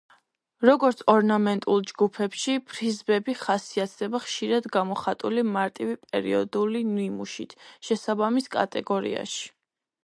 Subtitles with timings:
[0.67, 7.57] როგორც ორნამენტულ ჯგუფებში, ფრიზები ხასიათდება ხშირად გამოხატული მარტივი პერიოდული ნიმუშით,
[7.91, 9.49] შესაბამის კატეგორიაში.